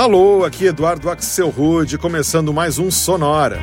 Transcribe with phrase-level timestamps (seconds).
[0.00, 3.60] Alô, aqui Eduardo Axel Rude, começando mais um Sonora.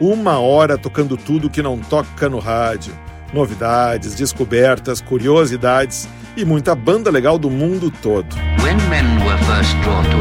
[0.00, 2.92] Uma hora tocando tudo que não toca no rádio.
[3.32, 8.34] Novidades, descobertas, curiosidades e muita banda legal do mundo todo.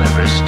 [0.04, 0.44] Everest,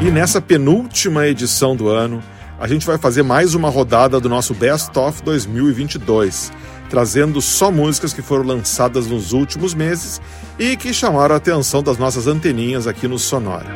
[0.00, 2.22] e nessa penúltima edição do ano,
[2.58, 6.50] a gente vai fazer mais uma rodada do nosso Best of 2022
[6.88, 10.20] trazendo só músicas que foram lançadas nos últimos meses
[10.58, 13.66] e que chamaram a atenção das nossas anteninhas aqui no Sonora.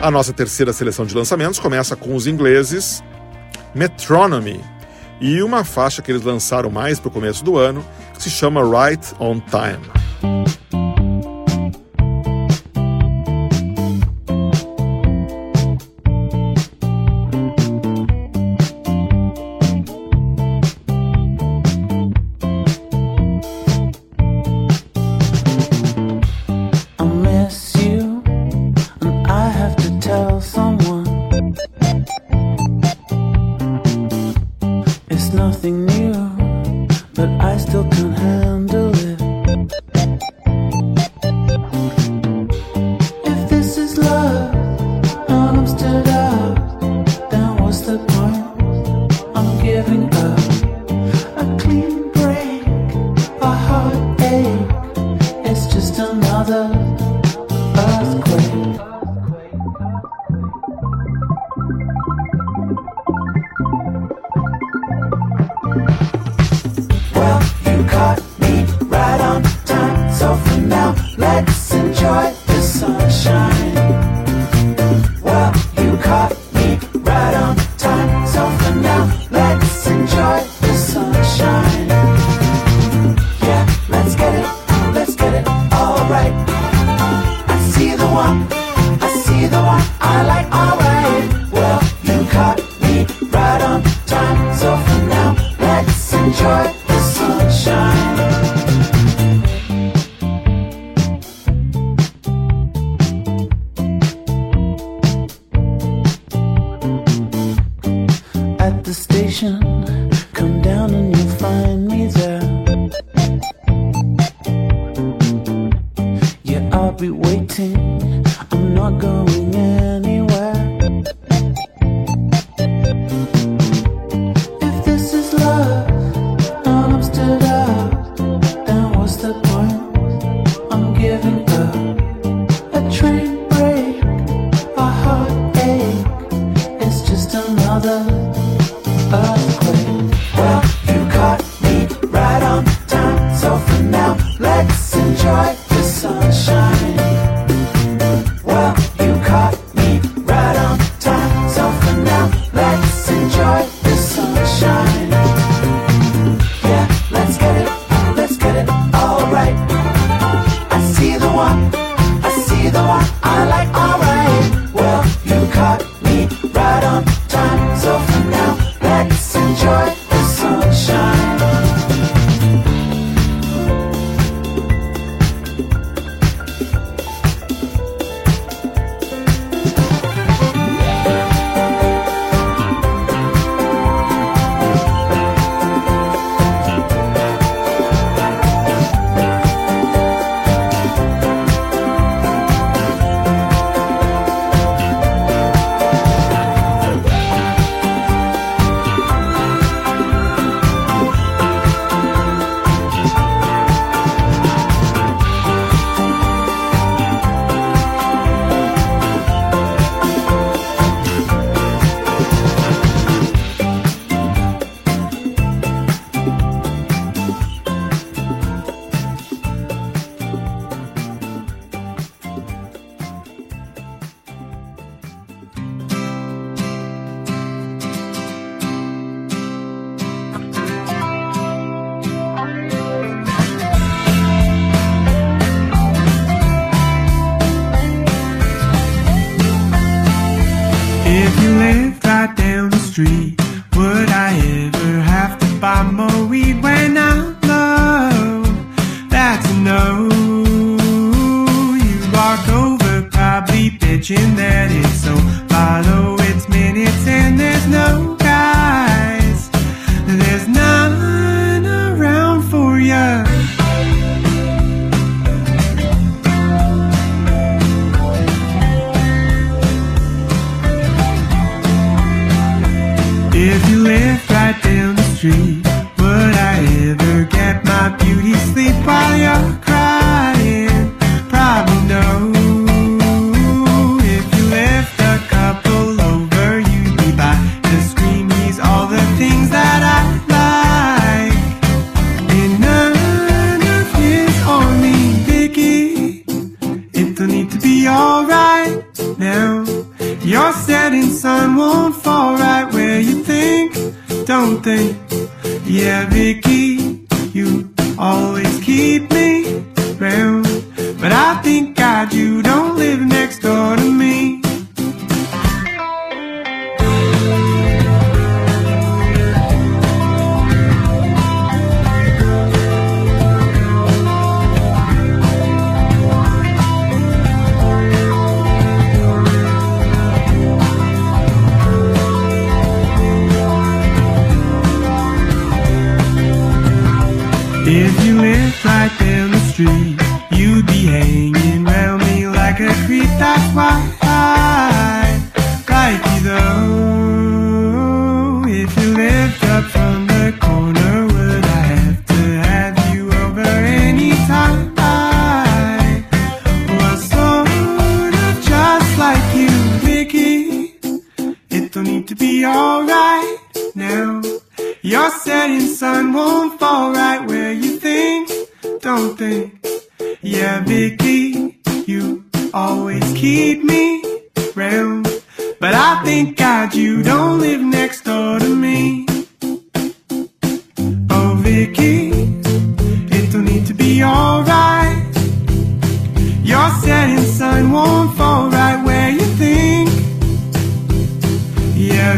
[0.00, 3.02] A nossa terceira seleção de lançamentos começa com os ingleses
[3.74, 4.60] Metronomy
[5.20, 8.62] e uma faixa que eles lançaram mais para o começo do ano que se chama
[8.62, 10.85] Right on Time.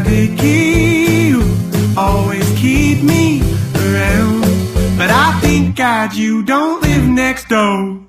[0.09, 1.29] picky.
[1.29, 1.43] You
[1.97, 3.41] always keep me
[3.77, 4.41] around.
[4.97, 8.08] But I think God, you don't live next door.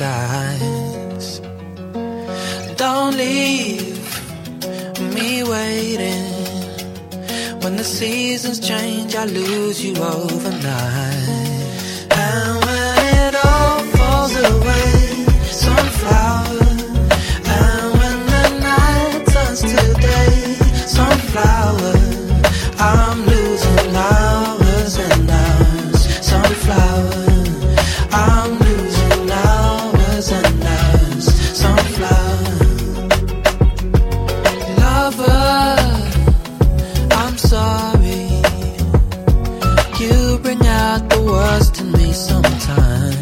[0.00, 1.40] skies.
[2.76, 4.00] Don't leave
[5.14, 6.32] me waiting.
[7.62, 11.28] When the seasons change, I lose you overnight.
[12.26, 14.90] And when it all falls away,
[15.64, 16.64] sunflower.
[17.58, 20.34] And when the night turns to day,
[20.96, 21.99] sunflower.
[41.60, 43.19] trust in me sometimes.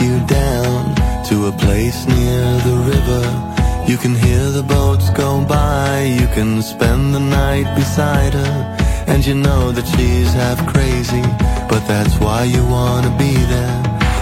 [0.00, 0.94] You down
[1.28, 3.24] to a place near the river.
[3.90, 8.56] You can hear the boats go by, you can spend the night beside her.
[9.06, 11.22] And you know that she's half crazy,
[11.68, 13.76] but that's why you wanna be there.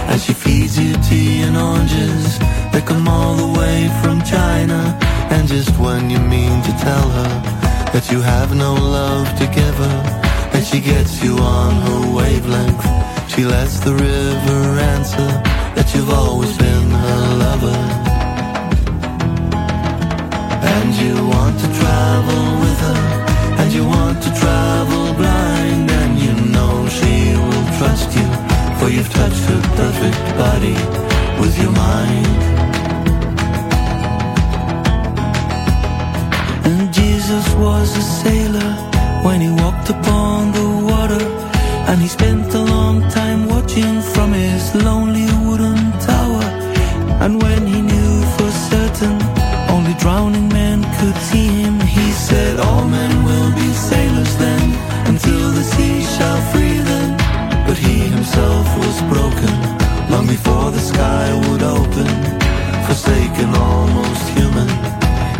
[0.09, 2.39] And she feeds you tea and oranges
[2.71, 4.79] that come all the way from China.
[5.29, 7.31] And just when you mean to tell her
[7.93, 9.97] that you have no love to give her,
[10.53, 14.59] and she gets you on her wavelength, she lets the river
[14.93, 15.29] answer
[15.75, 17.79] that you've always been her lover.
[20.73, 22.99] And you want to travel with her,
[23.59, 28.27] and you want to travel blind, and you know she will trust you,
[28.77, 30.77] for you've touched her perfect body
[31.41, 32.41] with your mind.
[36.67, 38.71] And Jesus was a sailor
[39.25, 41.42] when he walked upon the water,
[41.87, 46.45] and he spent a long time watching from his lonely wooden tower.
[47.23, 49.17] And when he knew for certain
[49.69, 54.63] only drowning men could see him, he said, All men will be sailors then,
[55.07, 57.09] until the sea shall free them.
[57.67, 59.53] But he himself was broken
[60.11, 62.07] long before the sky would open,
[62.87, 64.69] forsaken, almost human.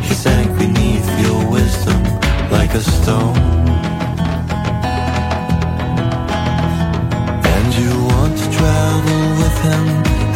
[0.02, 2.02] He sank beneath your wisdom
[2.52, 3.83] like a stone.
[9.64, 9.84] Him,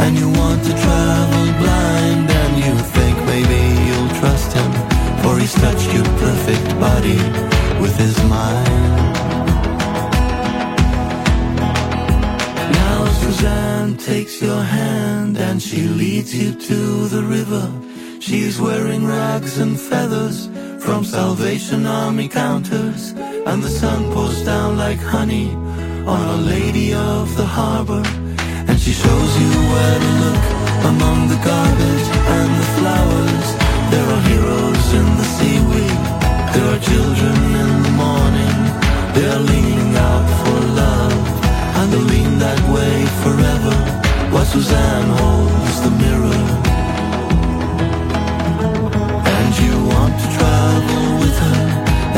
[0.03, 4.71] and you want to travel blind, and you think maybe you'll trust him,
[5.21, 7.19] for he's touched your perfect body
[7.81, 9.03] with his mind.
[12.79, 17.65] Now Suzanne takes your hand and she leads you to the river.
[18.19, 23.11] She's wearing rags and feathers from Salvation Army counters,
[23.49, 25.53] and the sun pours down like honey
[26.13, 28.03] on a Lady of the Harbor.
[28.87, 30.43] She shows you where to look
[30.91, 33.47] among the garbage and the flowers.
[33.91, 35.99] There are heroes in the seaweed,
[36.55, 38.57] there are children in the morning.
[39.13, 41.19] They are leaning out for love,
[41.77, 43.75] and they'll lean that way forever.
[44.31, 46.43] While Suzanne holds the mirror.
[49.35, 51.59] And you want to travel with her,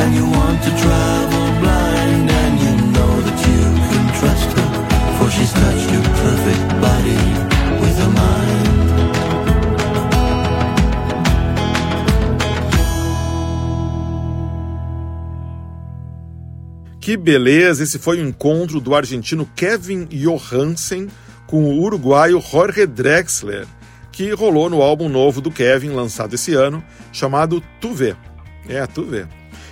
[0.02, 3.79] and you want to travel blind, and you know that you
[5.30, 7.20] she's touched your perfect body
[7.82, 8.70] with mind.
[17.00, 17.84] Que beleza!
[17.84, 21.08] Esse foi o encontro do argentino Kevin Johansen
[21.48, 23.66] com o uruguaio Jorge Drexler,
[24.12, 28.16] que rolou no álbum novo do Kevin, lançado esse ano, chamado Tu Vê.
[28.68, 29.26] É, Tu Vê.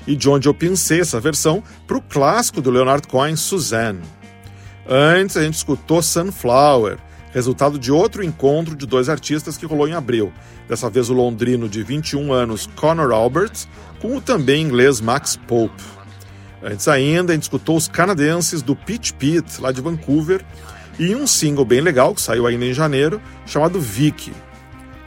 [0.08, 4.02] E de onde eu pensei essa versão para o clássico do Leonard Cohen, Suzanne.
[4.90, 6.98] Antes a gente escutou Sunflower,
[7.34, 10.32] resultado de outro encontro de dois artistas que rolou em abril.
[10.68, 13.68] Dessa vez o londrino de 21 anos Conor Alberts
[14.00, 15.84] com o também inglês Max Pope.
[16.64, 20.44] Antes ainda, a gente escutou os canadenses do Pitch Pit, lá de Vancouver,
[20.98, 24.34] e um single bem legal que saiu ainda em janeiro, chamado Vicky.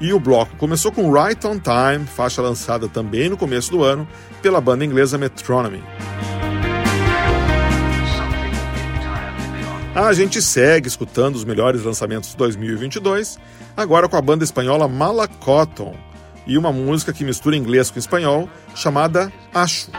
[0.00, 4.06] E o bloco começou com Right on Time, faixa lançada também no começo do ano
[4.40, 5.82] pela banda inglesa Metronomy.
[10.00, 13.38] A gente segue escutando os melhores lançamentos de 2022,
[13.76, 15.95] agora com a banda espanhola Malacoton
[16.47, 19.90] e uma música que mistura inglês com espanhol chamada Acho.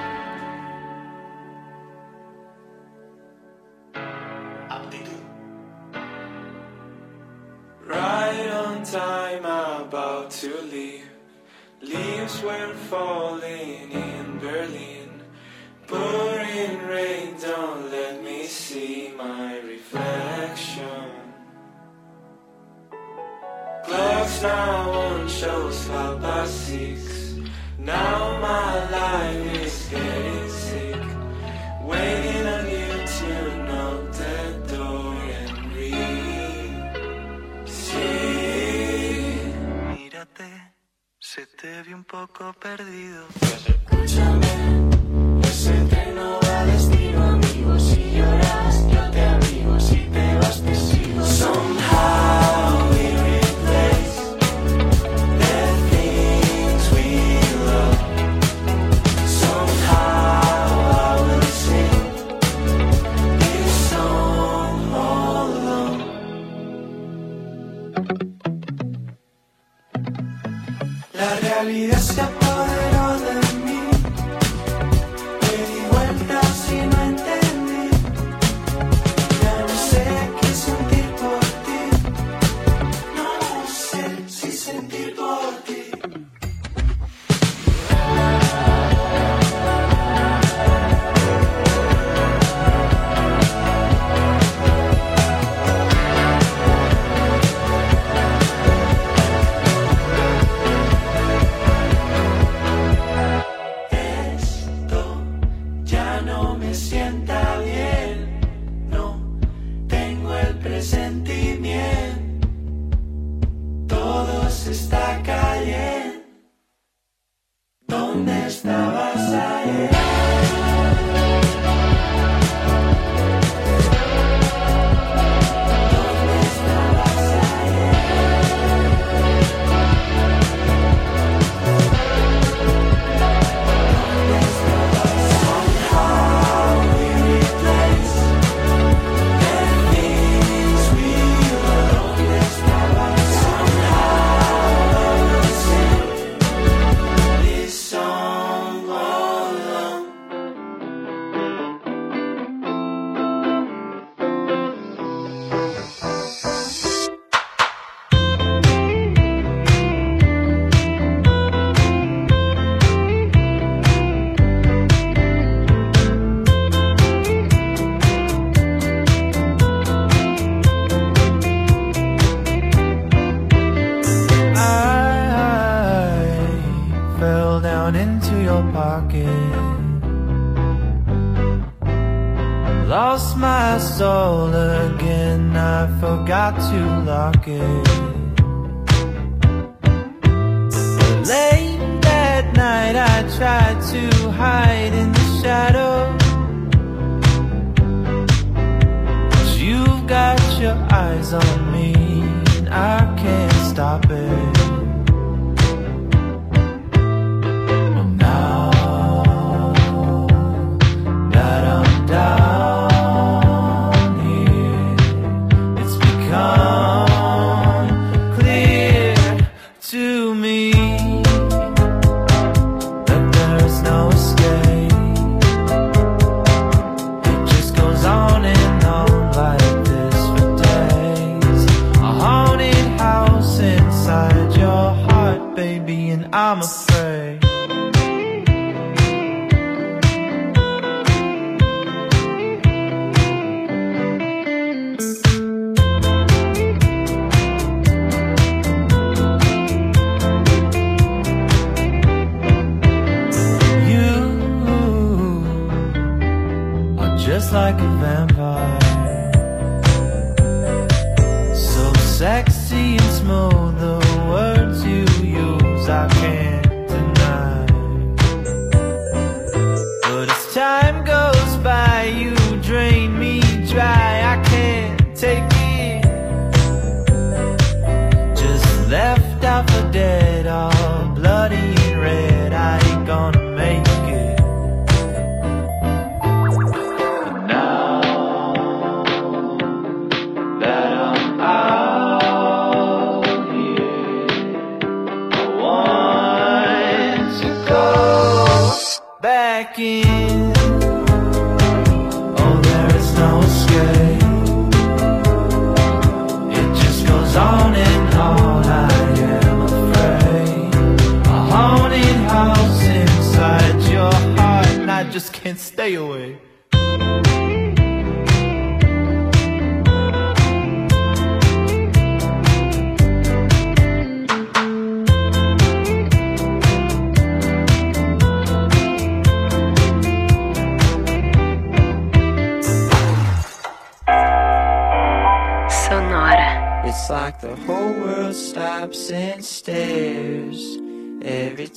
[42.11, 43.23] Poco perdido.
[43.39, 44.47] Escúchame,
[45.43, 47.79] ese tren no va a destino, amigo.
[47.79, 48.50] Si lloras,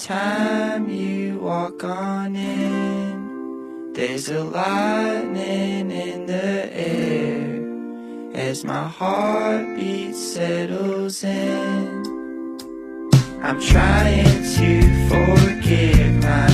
[0.05, 11.25] time you walk on in, there's a lightning in the air as my heartbeat settles
[11.25, 12.05] in.
[13.43, 16.54] I'm trying to forgive my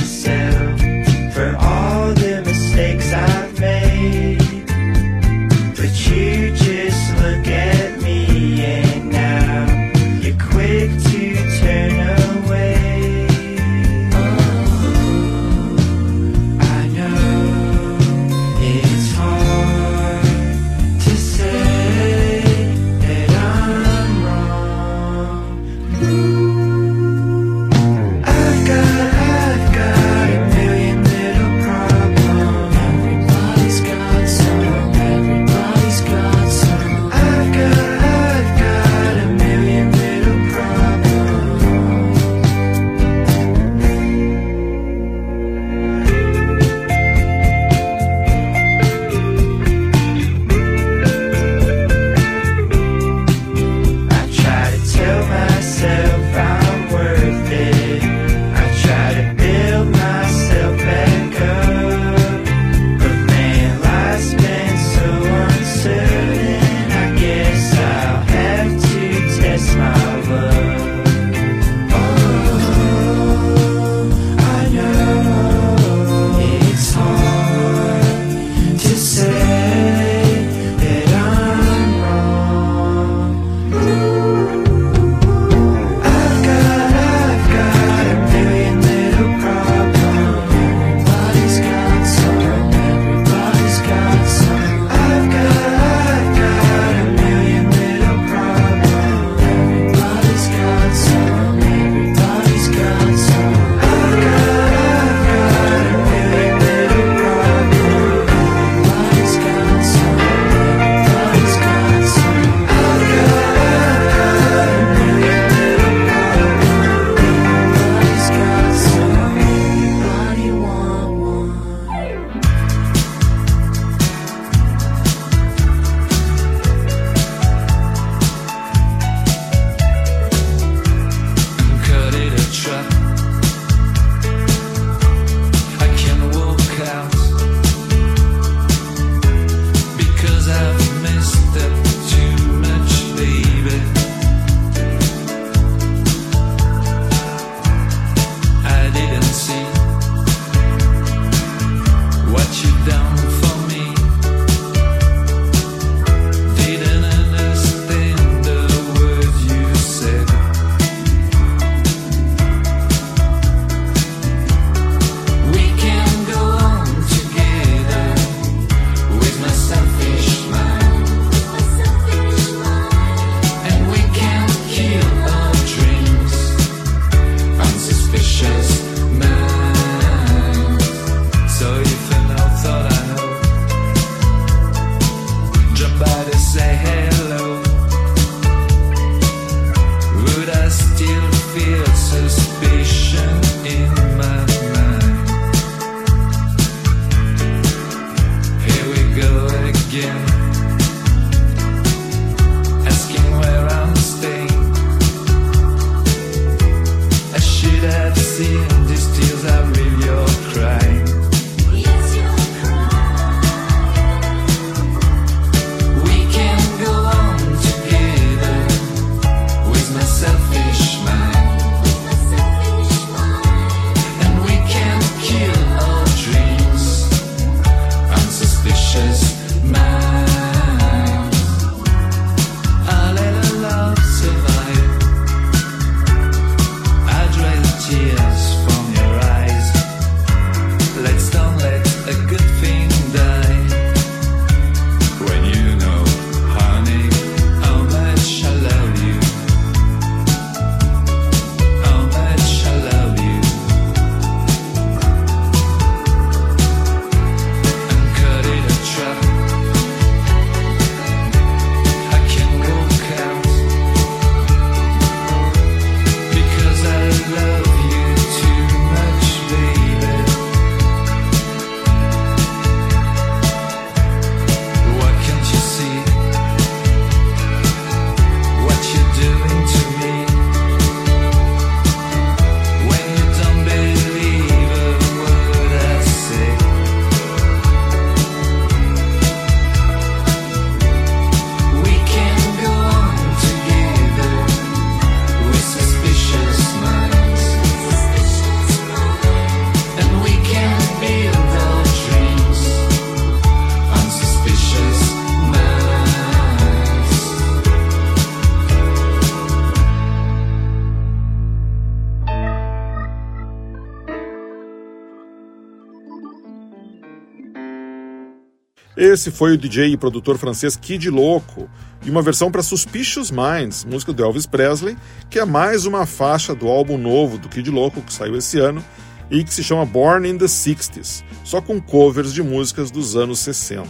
[319.11, 321.69] Esse foi o DJ e produtor francês Kid Loco,
[322.01, 324.95] e uma versão para Suspicious Minds, música do Elvis Presley,
[325.29, 328.81] que é mais uma faixa do álbum novo do Kid Loco, que saiu esse ano,
[329.29, 333.39] e que se chama Born in the 60s, só com covers de músicas dos anos
[333.39, 333.85] 60.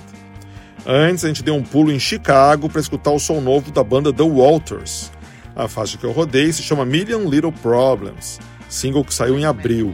[0.87, 4.11] Antes, a gente deu um pulo em Chicago para escutar o som novo da banda
[4.11, 5.11] The Walters.
[5.55, 9.93] A faixa que eu rodei se chama Million Little Problems, single que saiu em abril.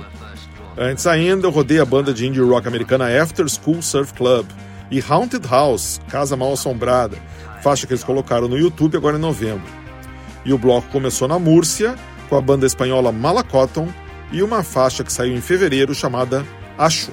[0.78, 4.46] Antes ainda, eu rodei a banda de indie rock americana After School Surf Club
[4.90, 7.18] e Haunted House, Casa Mal Assombrada,
[7.62, 9.68] faixa que eles colocaram no YouTube agora em novembro.
[10.46, 11.96] E o bloco começou na Múrcia,
[12.30, 13.88] com a banda espanhola Malacoton
[14.32, 16.46] e uma faixa que saiu em fevereiro chamada
[16.78, 17.12] Acho.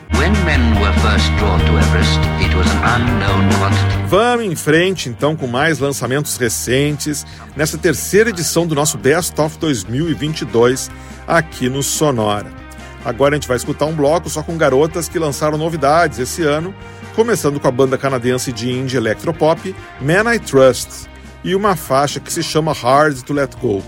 [4.08, 9.58] Vamos em frente então com mais lançamentos recentes nessa terceira edição do nosso Best of
[9.58, 10.90] 2022
[11.26, 12.52] aqui no Sonora.
[13.04, 16.74] Agora a gente vai escutar um bloco só com garotas que lançaram novidades esse ano,
[17.14, 21.08] começando com a banda canadense de indie electropop Man I Trust
[21.44, 23.82] e uma faixa que se chama Hard to Let Go.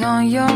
[0.00, 0.53] on your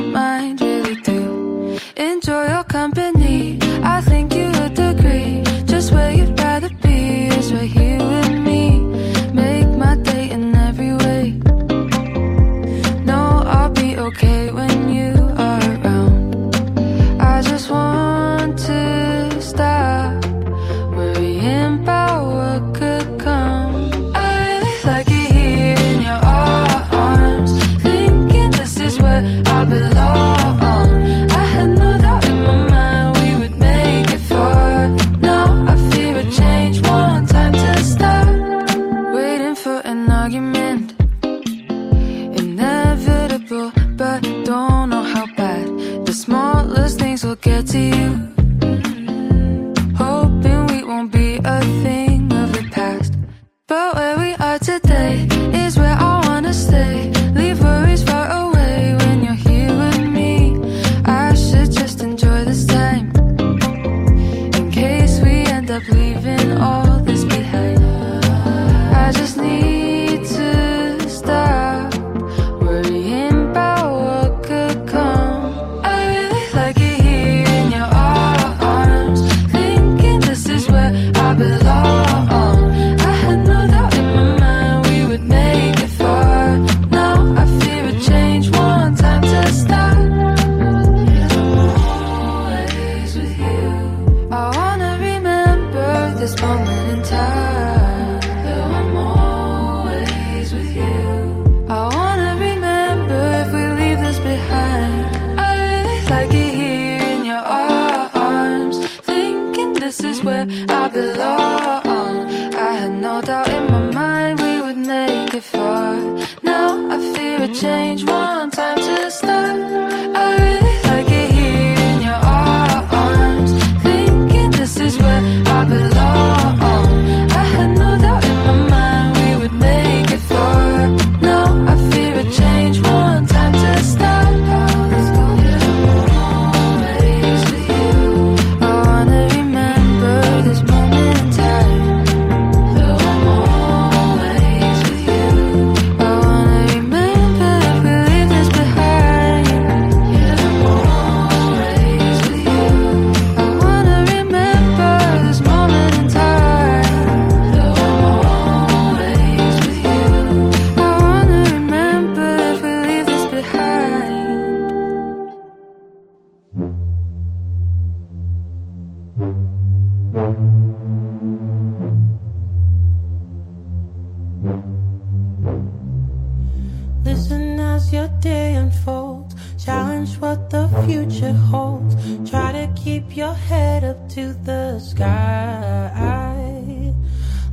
[180.89, 181.95] future holds.
[182.31, 185.89] Try to keep your head up to the sky.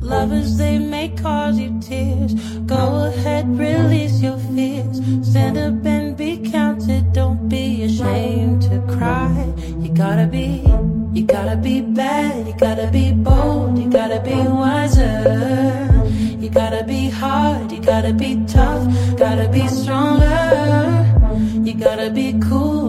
[0.00, 2.32] Lovers, they may cause you tears.
[2.60, 4.98] Go ahead, release your fears.
[5.28, 7.12] Stand up and be counted.
[7.12, 9.52] Don't be ashamed to cry.
[9.80, 10.62] You gotta be,
[11.12, 12.46] you gotta be bad.
[12.46, 13.78] You gotta be bold.
[13.78, 15.16] You gotta be wiser.
[16.40, 17.72] You gotta be hard.
[17.72, 18.84] You gotta be tough.
[19.18, 20.36] Gotta be stronger.
[21.66, 22.85] You gotta be cool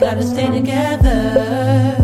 [0.00, 1.99] gotta stay together.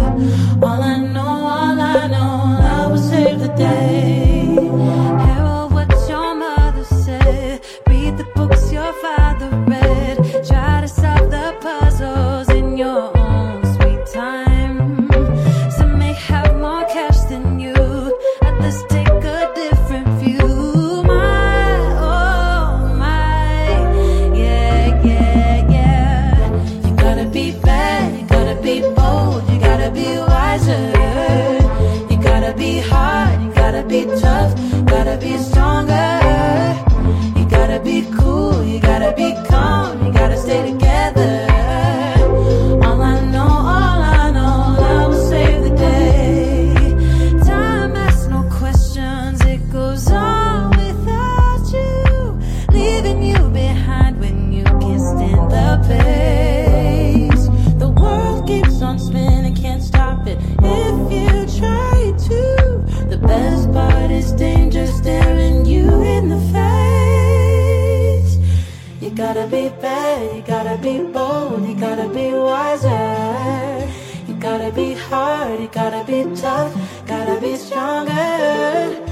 [75.07, 76.73] Hard, you gotta be tough,
[77.07, 79.03] gotta be stronger.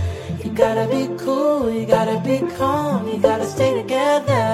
[0.42, 4.44] You gotta be cool, you gotta be calm, you gotta stay together.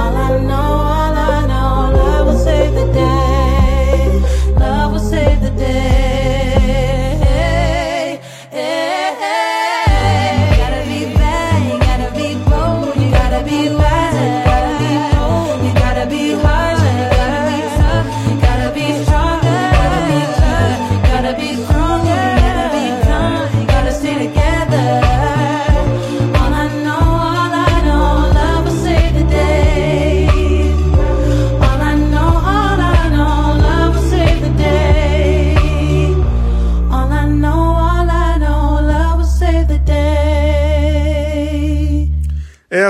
[0.00, 3.31] All I know, all I know, love will save the day.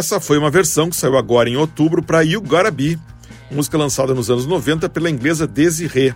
[0.02, 2.98] Essa foi uma versão que saiu agora em outubro para You Gotta Be,
[3.48, 6.12] música lançada nos anos 90 pela inglesa Desiree.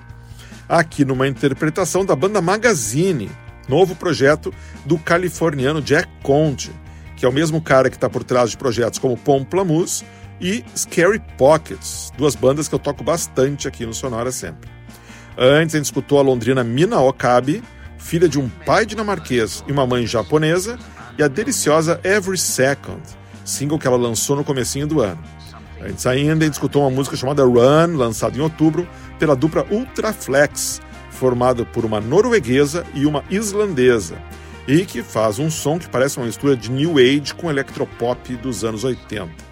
[0.69, 3.31] Aqui numa interpretação da banda Magazine,
[3.69, 4.53] novo projeto
[4.85, 6.73] do californiano Jack Conte,
[7.17, 10.05] que é o mesmo cara que está por trás de projetos como Pomplamoose
[10.41, 14.69] e Scary Pockets, duas bandas que eu toco bastante aqui no Sonora sempre.
[15.39, 17.63] Antes a gente escutou a londrina Mina Okabe,
[17.99, 20.77] filha de um pai dinamarquês e uma mãe japonesa,
[21.17, 23.01] e a deliciosa Every Second,
[23.47, 25.23] single que ela lançou no comecinho do ano.
[25.81, 28.87] Antes ainda, escutou uma música chamada Run, lançada em outubro
[29.19, 30.81] pela dupla Ultraflex,
[31.11, 34.17] formada por uma norueguesa e uma islandesa,
[34.67, 38.65] e que faz um som que parece uma mistura de New Age com electropop dos
[38.65, 39.47] anos 80.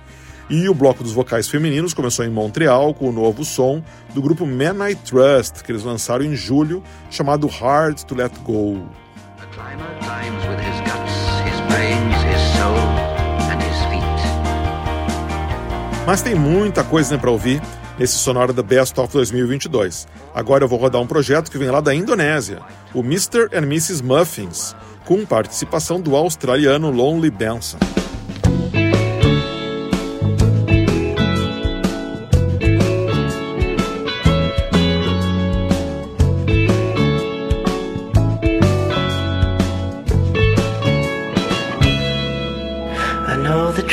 [0.50, 3.82] E o bloco dos vocais femininos começou em Montreal com o novo som
[4.12, 8.86] do grupo Men I Trust, que eles lançaram em julho, chamado Hard to Let Go.
[9.38, 11.14] The climber climbs with his guts,
[11.46, 12.93] his brains, his soul,
[16.06, 17.62] Mas tem muita coisa né, para ouvir
[17.98, 20.06] nesse Sonora The Best of 2022.
[20.34, 22.60] Agora eu vou rodar um projeto que vem lá da Indonésia,
[22.92, 23.48] o Mr.
[23.54, 24.02] and Mrs.
[24.02, 27.78] Muffins, com participação do australiano Lonely Benson.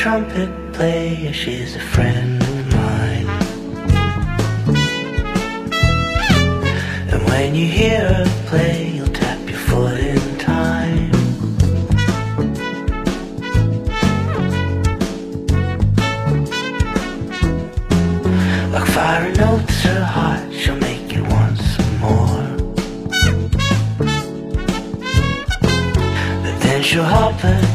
[0.01, 3.27] Trumpet player, she's a friend of mine.
[7.11, 11.11] And when you hear her play, you'll tap your foot in time.
[18.73, 22.43] Like fire notes her heart, she'll make you want some more.
[26.43, 27.70] But then she'll hop a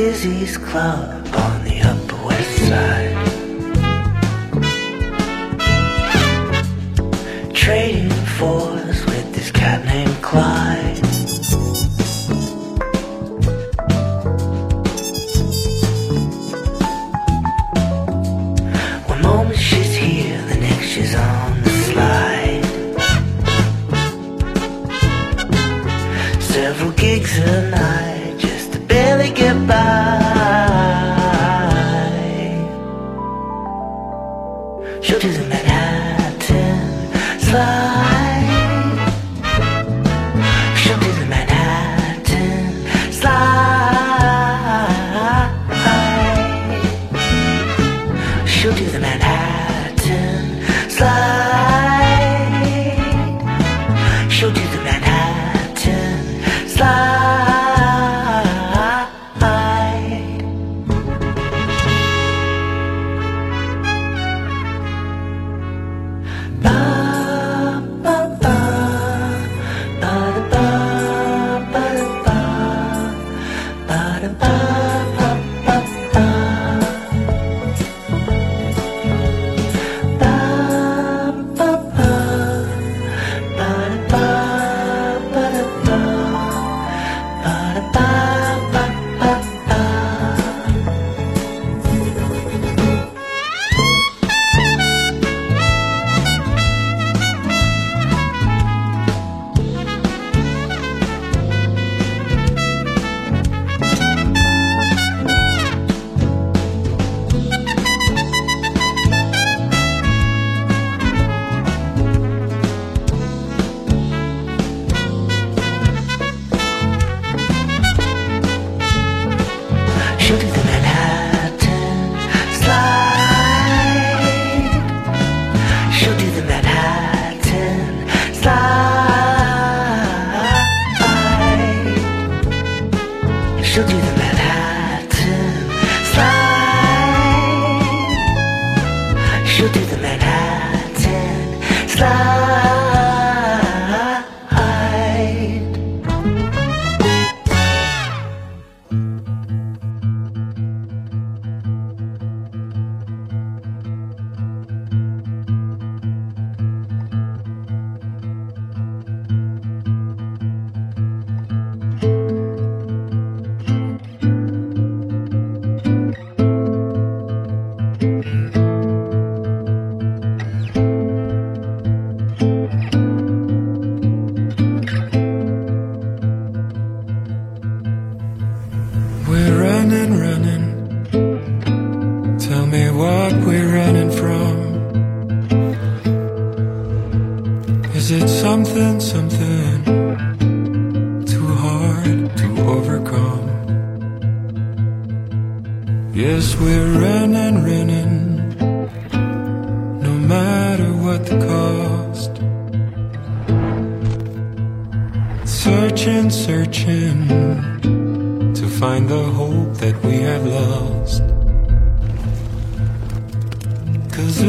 [0.00, 3.16] Dizzy's Club on the Upper West Side.
[7.52, 10.89] Trading fours with this cat named Clyde.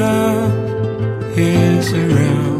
[0.02, 2.51] Love is around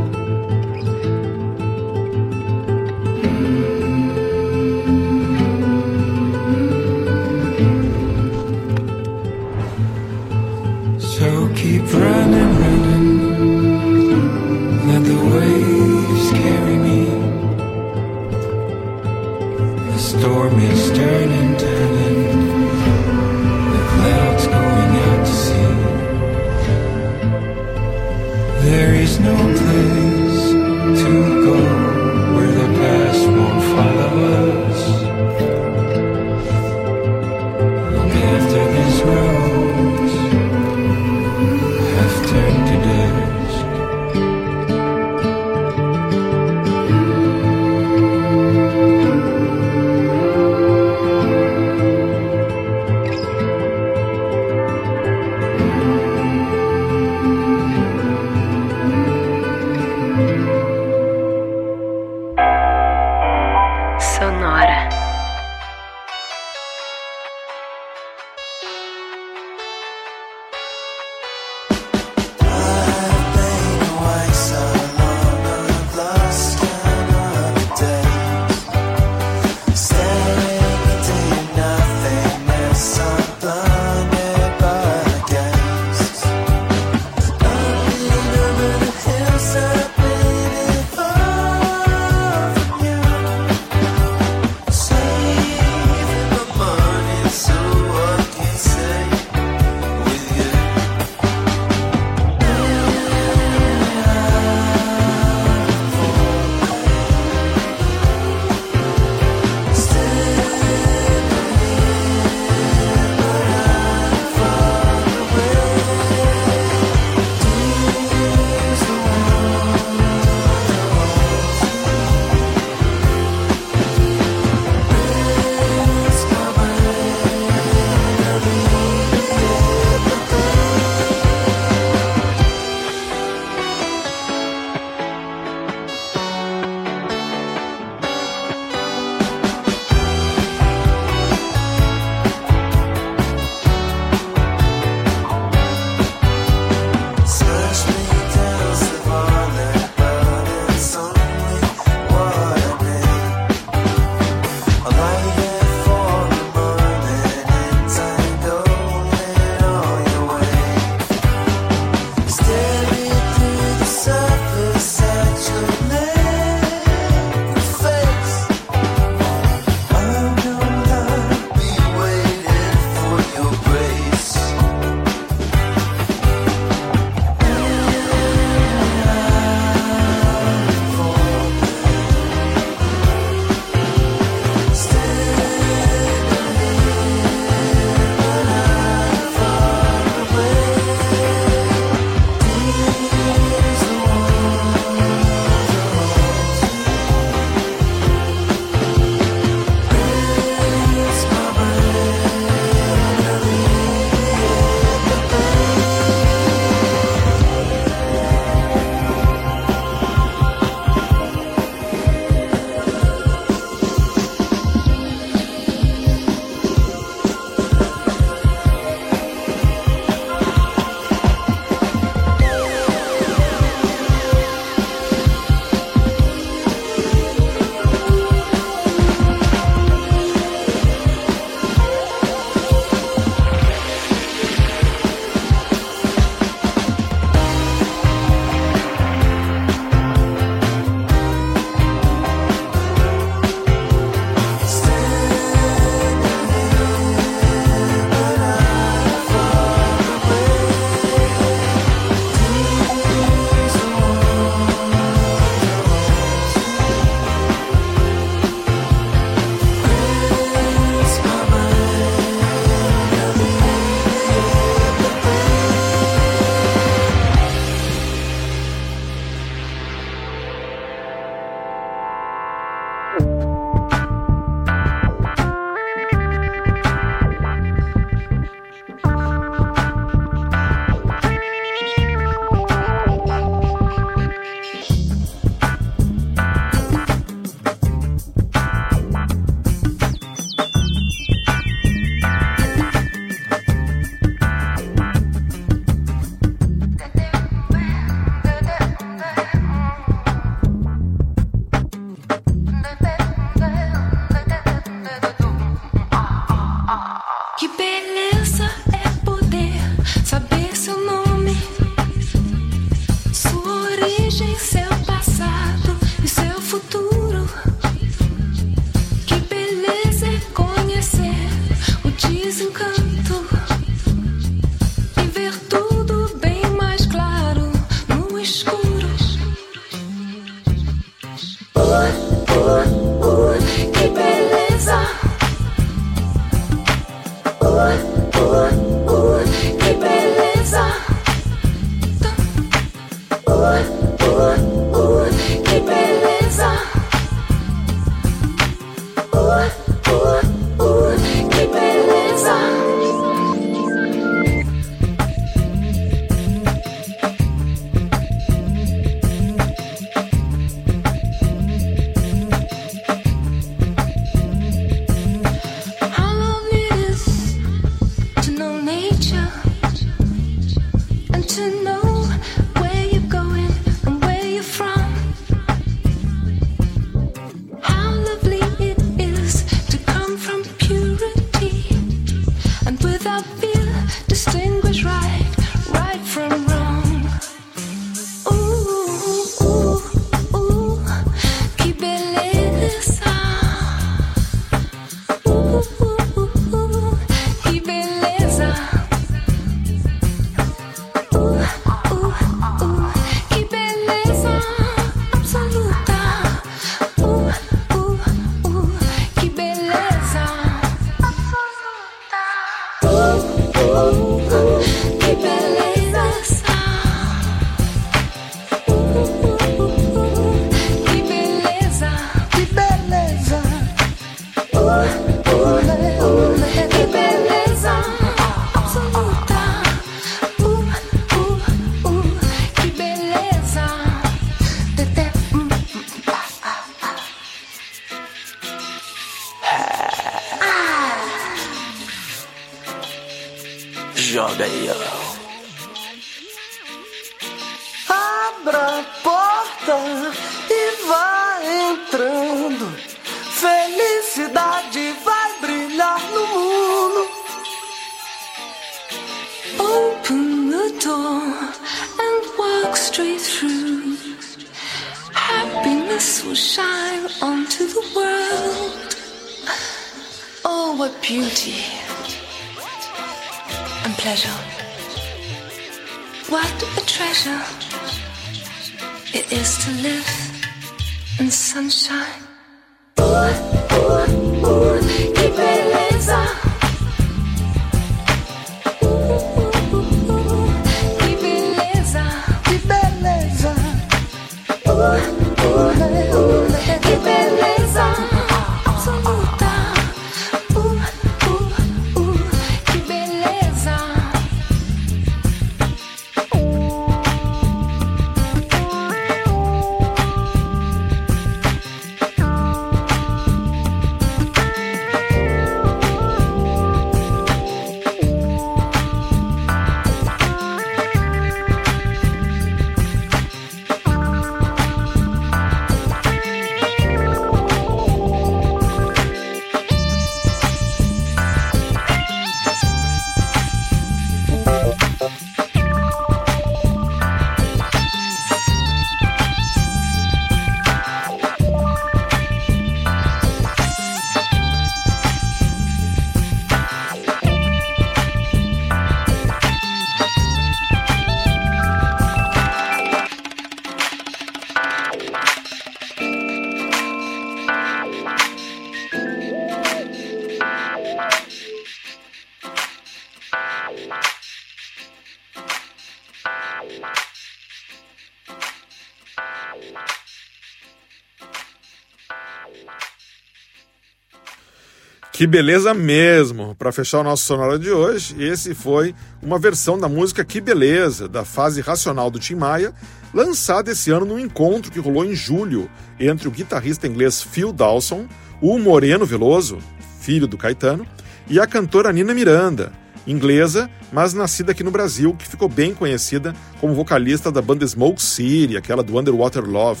[575.38, 576.74] Que beleza mesmo!
[576.74, 581.28] Para fechar o nosso sonoro de hoje, esse foi uma versão da música Que Beleza,
[581.28, 582.92] da fase racional do Tim Maia,
[583.32, 588.26] lançada esse ano num encontro que rolou em julho entre o guitarrista inglês Phil Dawson,
[588.60, 589.78] o Moreno Veloso,
[590.20, 591.06] filho do Caetano,
[591.48, 592.90] e a cantora Nina Miranda,
[593.24, 598.20] inglesa, mas nascida aqui no Brasil, que ficou bem conhecida como vocalista da banda Smoke
[598.20, 600.00] City, aquela do Underwater Love.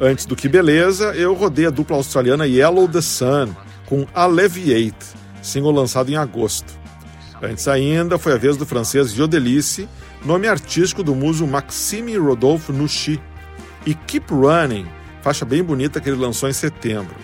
[0.00, 3.54] Antes do Que Beleza, eu rodei a dupla australiana Yellow the Sun
[3.86, 5.06] com Alleviate,
[5.42, 6.72] single lançado em agosto.
[7.42, 9.88] Antes ainda, foi a vez do francês Jodelice,
[10.24, 13.20] nome artístico do muso Maxime Rodolphe Nouchi,
[13.84, 14.86] e Keep Running,
[15.22, 17.14] faixa bem bonita que ele lançou em setembro.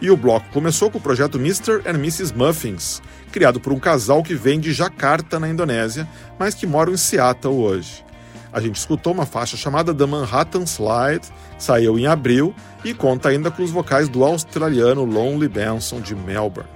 [0.00, 1.82] E o bloco começou com o projeto Mr.
[1.86, 2.34] and Mrs.
[2.34, 6.96] Muffins, criado por um casal que vem de Jakarta, na Indonésia, mas que mora em
[6.96, 8.04] Seattle hoje.
[8.52, 11.26] A gente escutou uma faixa chamada The Manhattan Slide,
[11.58, 16.68] saiu em abril e conta ainda com os vocais do australiano Lonely Benson de Melbourne.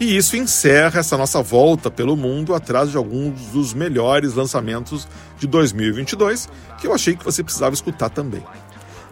[0.00, 5.06] E isso encerra essa nossa volta pelo mundo atrás de alguns dos melhores lançamentos
[5.38, 8.42] de 2022 que eu achei que você precisava escutar também.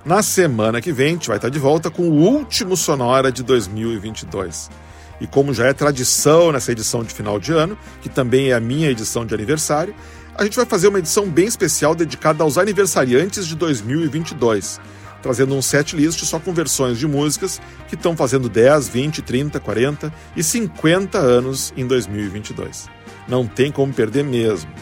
[0.04, 3.42] Na semana que vem, a gente vai estar de volta com o último Sonora de
[3.42, 4.70] 2022.
[5.18, 8.60] E como já é tradição nessa edição de final de ano, que também é a
[8.60, 9.94] minha edição de aniversário,
[10.36, 14.80] a gente vai fazer uma edição bem especial dedicada aos aniversariantes de 2022,
[15.22, 19.60] trazendo um set list só com versões de músicas que estão fazendo 10, 20, 30,
[19.60, 22.88] 40 e 50 anos em 2022.
[23.28, 24.72] Não tem como perder mesmo.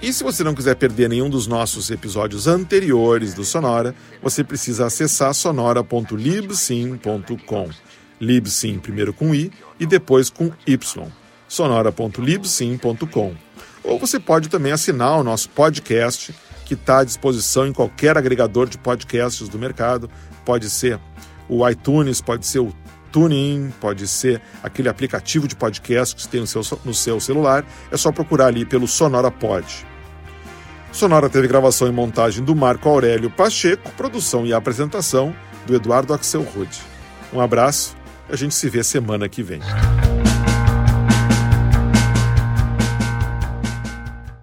[0.00, 4.86] E se você não quiser perder nenhum dos nossos episódios anteriores do Sonora, você precisa
[4.86, 7.68] acessar sonora.libsim.com.
[8.20, 11.06] Libsim primeiro com i e depois com y.
[11.46, 13.51] sonora.libsim.com.
[13.84, 18.68] Ou você pode também assinar o nosso podcast, que está à disposição em qualquer agregador
[18.68, 20.08] de podcasts do mercado.
[20.44, 20.98] Pode ser
[21.48, 22.72] o iTunes, pode ser o
[23.10, 27.64] TuneIn, pode ser aquele aplicativo de podcast que você tem no seu, no seu celular.
[27.90, 29.66] É só procurar ali pelo Sonora Pod.
[30.92, 35.34] Sonora teve gravação e montagem do Marco Aurélio Pacheco, produção e apresentação
[35.66, 36.80] do Eduardo Axel Rude.
[37.32, 37.96] Um abraço,
[38.28, 39.60] a gente se vê semana que vem.